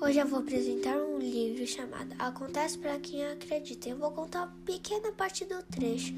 [0.00, 3.88] Hoje eu vou apresentar um livro chamado Acontece para quem acredita.
[3.88, 6.14] Eu vou contar uma pequena parte do trecho.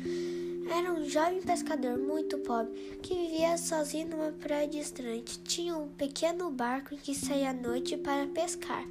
[0.71, 2.71] Era um jovem pescador muito pobre
[3.03, 5.39] que vivia sozinho numa praia distante.
[5.41, 8.85] Tinha um pequeno barco em que saía à noite para pescar.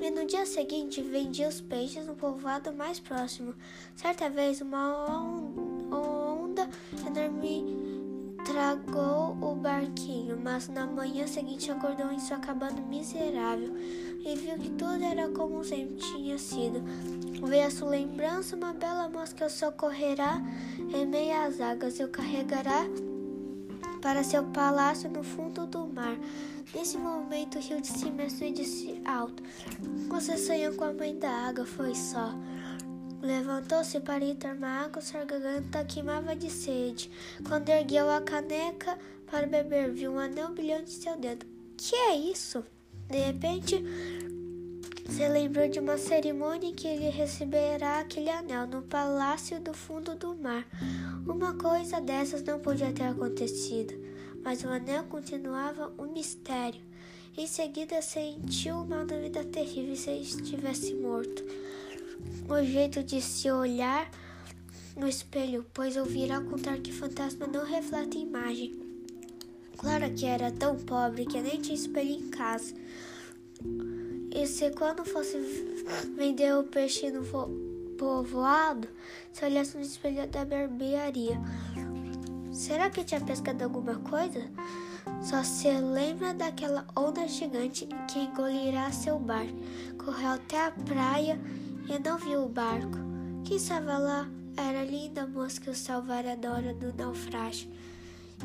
[0.00, 3.56] E no dia seguinte vendia os peixes no povoado mais próximo.
[3.96, 5.20] Certa vez, uma
[5.90, 6.70] onda
[7.04, 7.95] enorme
[8.46, 14.70] tragou o barquinho, mas na manhã seguinte acordou em sua cabana miserável e viu que
[14.70, 16.80] tudo era como sempre tinha sido.
[17.44, 20.40] Veio a sua lembrança uma bela que o socorrerá
[20.78, 22.86] em meio às águas e o carregará
[24.00, 26.16] para seu palácio no fundo do mar.
[26.72, 29.42] Nesse momento, riu de si mesmo e disse alto:
[30.08, 32.32] Você sonhou com a mãe da água, foi só.
[33.26, 37.10] Levantou-se para ir tomar água, sua garganta queimava de sede.
[37.48, 38.96] Quando ergueu a caneca
[39.28, 41.44] para beber, viu um anel brilhante em seu dedo.
[41.76, 42.64] Que é isso?
[43.08, 43.82] De repente,
[45.10, 50.14] se lembrou de uma cerimônia em que ele receberá aquele anel no palácio do fundo
[50.14, 50.64] do mar.
[51.26, 53.92] Uma coisa dessas não podia ter acontecido,
[54.44, 56.80] mas o anel continuava um mistério.
[57.36, 61.44] Em seguida, sentiu uma dúvida terrível se estivesse morto
[62.48, 64.10] o jeito de se olhar
[64.96, 68.74] no espelho, pois ouvirá contar que fantasma não reflete imagem.
[69.76, 72.74] Clara que era tão pobre que nem tinha espelho em casa.
[74.34, 75.38] E se quando fosse
[76.16, 77.22] vender o peixe no
[77.98, 78.88] povoado,
[79.32, 81.38] se olhasse no espelho da barbearia,
[82.52, 84.42] será que tinha pescado alguma coisa?
[85.22, 89.46] Só se lembra daquela onda gigante que engolirá seu bar.
[89.98, 91.38] Correu até a praia
[91.88, 92.98] e não viu o barco.
[93.44, 97.70] Quem estava lá era a linda moça que o salvara hora do naufrágio.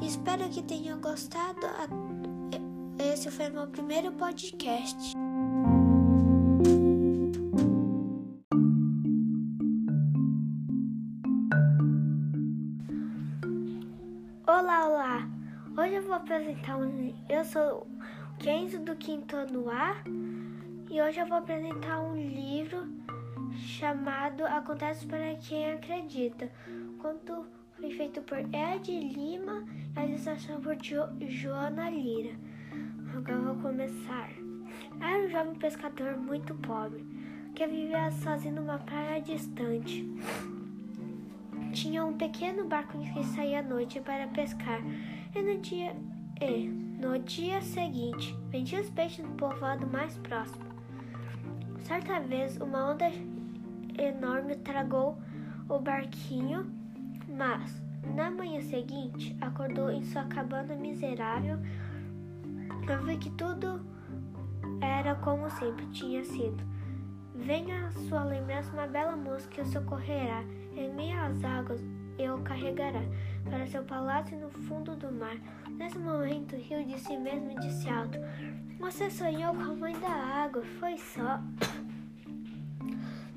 [0.01, 1.59] Espero que tenham gostado.
[2.99, 5.13] Esse foi meu primeiro podcast.
[14.47, 15.29] Olá, olá!
[15.77, 17.13] Hoje eu vou apresentar um.
[17.27, 17.87] Eu sou
[18.37, 19.95] Kenzo do Quinto Ano A
[20.89, 22.85] e hoje eu vou apresentar um livro
[23.57, 26.49] chamado Acontece para quem acredita.
[26.99, 27.45] Conto
[27.77, 32.35] foi feito por Ed Lima e a ilustração por jo Joana Lira.
[33.15, 34.29] Agora vou começar.
[34.99, 37.05] Era um jovem pescador muito pobre
[37.55, 40.07] que vivia sozinho numa praia distante.
[41.73, 44.81] Tinha um pequeno barco que saía à noite para pescar
[45.35, 45.95] e no dia
[46.41, 50.65] e no dia seguinte vendia os peixes no povoado mais próximo.
[51.79, 53.11] Certa vez, uma onda
[54.03, 55.17] enorme tragou
[55.69, 56.69] o barquinho,
[57.27, 57.81] mas
[58.15, 61.57] na manhã seguinte acordou em sua cabana miserável
[62.83, 63.85] e viu que tudo
[64.81, 66.63] era como sempre tinha sido.
[67.35, 70.43] Venha à sua lembrança uma bela moça que o socorrerá
[70.75, 71.81] em meio às águas
[72.17, 73.01] e o carregará
[73.49, 75.37] para seu palácio no fundo do mar.
[75.69, 78.19] Nesse momento, riu de si mesmo e disse alto:
[78.79, 81.39] Você sonhou com a mãe da água, foi só.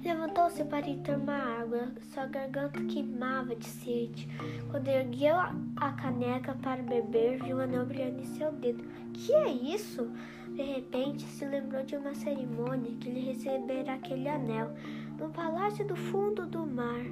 [0.05, 4.29] Levantou-se para ir tomar água, sua garganta queimava de sede.
[4.71, 8.85] Quando ergueu a caneca para beber, viu um anel brilhando em seu dedo.
[9.15, 10.11] Que é isso?
[10.51, 14.75] De repente, se lembrou de uma cerimônia que lhe recebera aquele anel
[15.19, 17.07] no palácio do fundo do mar.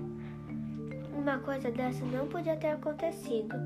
[1.17, 3.57] Uma coisa dessa não podia ter acontecido,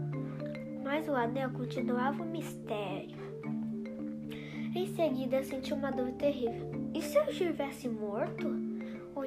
[0.84, 3.16] mas o anel continuava um mistério.
[4.72, 6.70] Em seguida, sentiu uma dor terrível.
[6.94, 8.65] E se eu estivesse morto?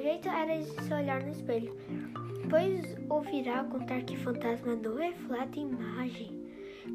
[0.02, 1.76] Jeito era se olhar no espelho,
[2.48, 6.40] pois ouvirá contar que fantasma não reflete imagem.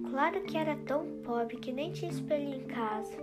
[0.09, 3.15] Claro que era tão pobre que nem tinha espelho em casa.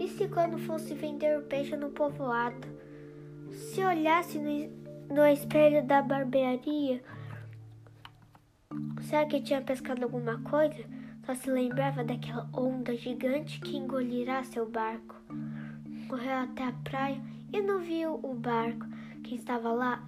[0.00, 2.66] E se quando fosse vender o peixe no povoado,
[3.52, 7.00] se olhasse no, no espelho da barbearia,
[9.02, 10.84] será que tinha pescado alguma coisa?
[11.24, 15.14] Só se lembrava daquela onda gigante que engolirá seu barco.
[16.08, 18.86] Correu até a praia e não viu o barco.
[19.22, 20.02] Quem estava lá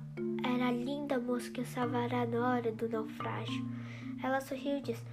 [0.44, 3.64] era a linda moça que salvará na hora do naufrágio.
[4.22, 5.04] Ela sorriu e disse: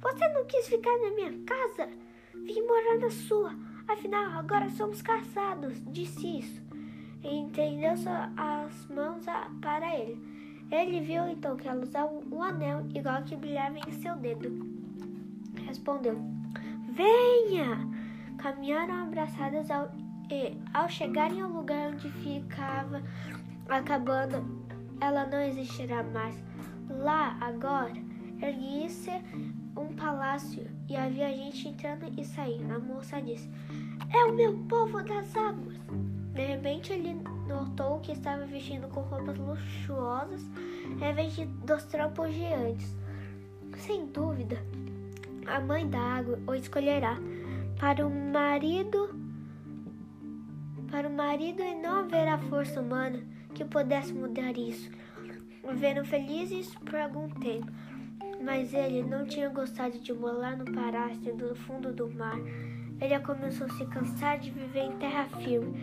[0.00, 1.88] Você não quis ficar na minha casa?
[2.34, 3.54] Vim morar na sua.
[3.88, 5.82] Afinal, agora somos casados.
[5.92, 6.62] Disse isso.
[7.22, 7.92] E entendeu
[8.36, 9.24] as mãos
[9.60, 10.20] para ele.
[10.70, 14.50] Ele viu então que ela usava um anel igual que brilhava em seu dedo.
[15.66, 16.18] Respondeu:
[16.90, 17.78] Venha!
[18.38, 19.90] Caminharam abraçadas ao
[20.30, 23.02] e, ao chegarem ao lugar onde ficava
[23.68, 24.44] a cabana,
[25.00, 26.36] ela não existirá mais.
[26.88, 27.94] Lá, agora,
[28.40, 29.10] erguia-se
[29.76, 32.74] um palácio e havia gente entrando e saindo.
[32.74, 33.50] A moça disse:
[34.12, 35.76] É o meu povo das águas!
[36.34, 37.14] De repente ele
[37.48, 40.46] notou que estava vestindo com roupas luxuosas
[41.00, 42.94] em vez de dos trampos de antes.
[43.78, 44.58] Sem dúvida,
[45.46, 47.16] a mãe da água o escolherá
[47.78, 49.25] para o marido
[50.90, 53.22] para o marido e não haverá força humana
[53.54, 54.90] que pudesse mudar isso.
[55.74, 57.70] Vendo felizes por algum tempo,
[58.42, 62.38] mas ele não tinha gostado de morar no palácio do fundo do mar.
[63.00, 65.74] Ele começou a se cansar de viver em terra firme.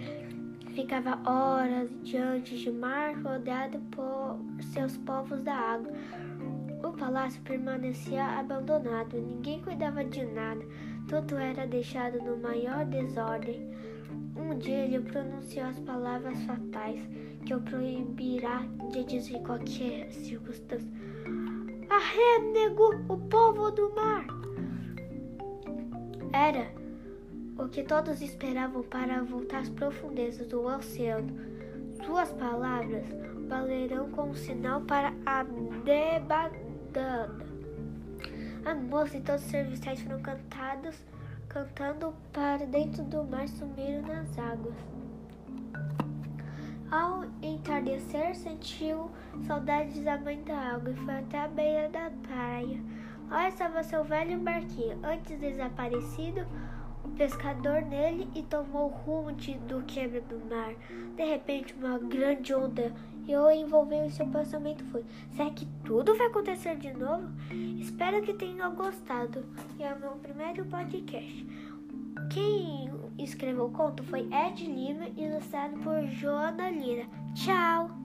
[0.74, 5.92] Ficava horas diante de mar, rodeado por seus povos da água.
[6.84, 10.66] O palácio permanecia abandonado, ninguém cuidava de nada,
[11.08, 13.73] tudo era deixado no maior desordem.
[14.44, 17.00] Um dia ele pronunciou as palavras fatais
[17.46, 18.62] que o proibirá
[18.92, 20.92] de dizer em qualquer circunstância.
[21.90, 24.28] Arrênego o povo do mar!
[26.34, 26.68] Era
[27.58, 31.34] o que todos esperavam para voltar às profundezas do oceano.
[32.06, 33.06] Suas palavras
[33.48, 35.44] valerão como sinal para a
[35.86, 37.54] debandada.
[38.66, 40.96] A moça e todos os serviçais foram cantados,
[41.54, 44.74] cantando para dentro do mar, sumiram nas águas.
[46.90, 49.12] Ao entardecer, sentiu
[49.46, 52.82] saudades da mãe da água e foi até a beira da praia.
[53.30, 56.46] Lá estava seu velho barquinho, antes desaparecido,
[57.04, 60.74] o pescador nele e tomou rumo de, do quebra do mar.
[61.16, 62.92] De repente, uma grande onda
[63.28, 65.04] e o envolveu em seu pensamento foi:
[65.36, 67.28] será que tudo vai acontecer de novo?
[67.80, 69.46] Espero que tenham gostado.
[69.80, 71.48] E é o meu primeiro podcast.
[72.30, 77.06] Quem escreveu o conto foi Ed Lima, ilustrado por Joana Lira.
[77.36, 78.03] Tchau!